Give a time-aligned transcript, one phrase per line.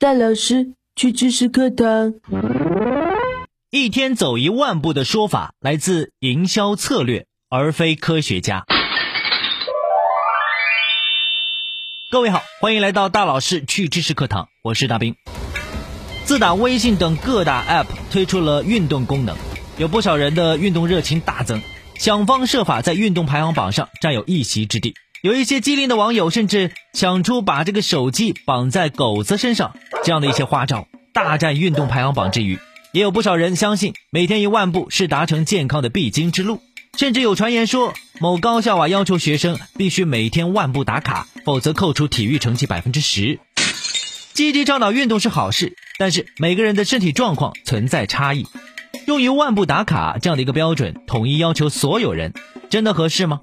[0.00, 2.14] 大老师去知识课堂。
[3.68, 8.64] 一天走一万步的说法来自营销策略，而非科学家。
[12.12, 15.16] 各位好，欢迎来到大老师去知识课堂，我是大兵。
[16.24, 19.36] 自打微信等各大 App 推出了运动功能，
[19.78, 21.60] 有不少人的运动热情大增，
[21.96, 24.94] 想方设法在运动排行榜上占有一席之地。
[25.22, 29.74] 有一些机灵的网友甚至想出把这个手机绑在狗子身上
[30.04, 32.60] 这样的一些花招，大战运动排行榜之余，
[32.92, 36.60] 也有不少人相信每天一万步是达成健康的必经之路，
[36.96, 43.40] 甚至有传言说某高校啊要求学生必须每天万步打卡，否则扣除体育成绩百分之十。
[44.34, 48.46] 积极倡导运动是好事，但是每个人的身体状况存在差异，
[49.04, 52.32] 用于万步打卡这样的一个标准统一要求所有人，
[52.70, 53.40] 真的合适吗？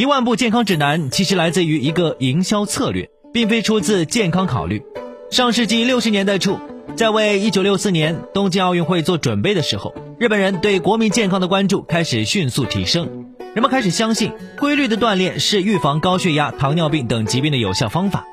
[0.00, 4.82] 一万步健康指南其实来自于一个营销策略，并非出自健康考虑。
[5.30, 6.58] 上世纪六十年代初，
[6.96, 18.24] 在为一九六四年东京奥运会做准备的时候，日本人对国民健康的关注开始迅速提升，人们开始相信规律的锻炼是预防高血压、糖尿病等疾病的有效方法。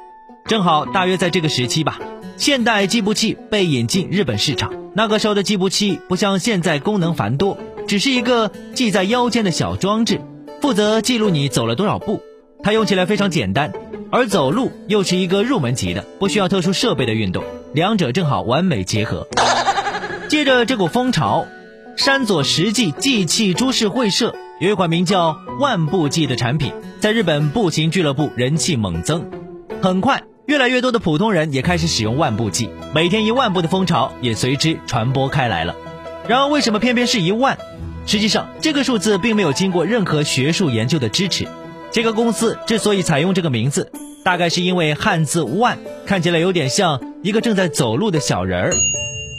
[0.45, 1.99] 正好大约在这个时期吧，
[2.37, 4.71] 现代计步器被引进日本市场。
[4.93, 7.57] 那个时候的计步器不像现在功能繁多，
[7.89, 10.21] 只是一个系在腰间的小装置。
[10.59, 12.21] 负责记录你走了多少步，
[12.63, 13.71] 它用起来非常简单，
[14.11, 19.27] 而走路又是一个入门级的，不需要特殊设备的运动，两者正好完美结合。
[20.27, 21.45] 接着这股风潮，
[21.95, 29.29] 山佐实际计器株式会社有一款名叫万步计的产品，在日本步行俱乐部人气猛增，
[29.81, 35.75] 很快越来越多的普通人也开始使用万步计，每天一万步的风潮也随之传播开来了。
[36.27, 37.57] 然而为什么偏偏是一万？
[38.07, 41.45] 实际上，这个数字并没有经过任何学术研究的支持。
[41.91, 43.91] 这个公司之所以采用这个名字，
[44.23, 45.77] 大概是因为汉字“万”
[46.07, 48.73] 看起来有点像一个正在走路的小人儿。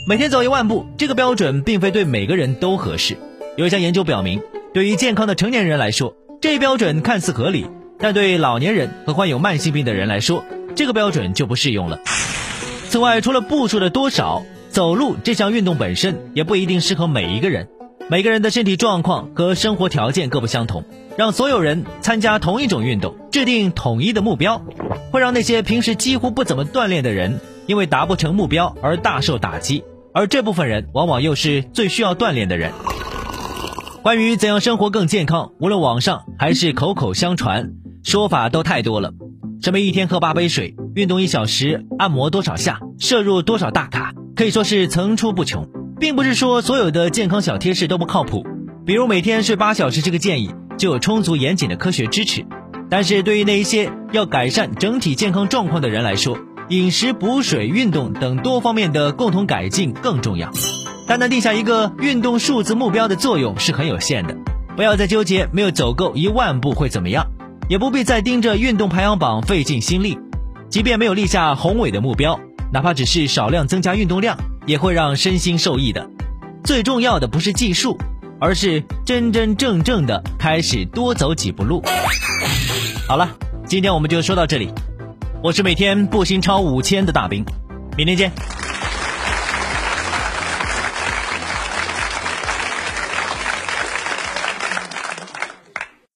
[0.06, 3.16] 每天走一万步，这个标准并非对每个人都合适。
[3.56, 4.42] 有一项研究表明，
[4.74, 7.64] 对于健康的成年人来说，这一标准看似合理；
[7.98, 10.44] 但对老年人和患有慢性病的人来说，
[10.76, 12.00] 这个标准就不适用了。
[12.90, 17.66] 此外，除了步数的多少，走路这项运动本身也不一定适合每一个人。
[18.10, 20.82] 每个人的身体状况和生活条件各不相同，
[21.18, 24.62] 让所有人参加同一种运动，制定统一的目标，
[25.10, 29.84] 会让那些平时几乎不怎么锻炼的人，因为达不成目标而大受打击。
[30.14, 32.72] 而这部分人往往又是最需要锻炼的人。
[34.02, 39.12] 关于怎样生活更健康，无论网上还是口口相传，说法都太多了。
[39.60, 45.68] 什么一天喝八杯水，运动一小时，按摩多少下，摄入多少大卡，可以说是层出不穷。
[45.98, 48.46] 并不是说所有的健康小贴士都不靠谱，
[48.86, 52.46] 比如每天睡八小时这个建议就有充足严谨的科学支持。
[52.88, 56.38] 但是对于那一些要改善整体健康状况的人来说，
[56.68, 60.50] 饮食、补水、运动等多方面的共同改进更重要。
[61.06, 64.36] 单单定下一个运动数字目标的作用是很有限的。
[64.76, 67.26] 不要再纠结没有走够一万步会怎么样，
[67.68, 70.18] 也不必再盯着运动排行榜费尽心力。
[70.70, 72.38] 即便没有立下宏伟的目标，
[72.72, 74.38] 哪怕只是少量增加运动量。
[74.68, 76.08] 也会让身心受益的。
[76.62, 77.98] 最重要的不是计数，
[78.38, 81.82] 而是真真正正的开始多走几步路。
[83.08, 83.28] 好了，
[83.66, 84.70] 今天我们就说到这里。
[85.42, 87.44] 我是每天步行超五千的大兵，
[87.96, 88.30] 明天见。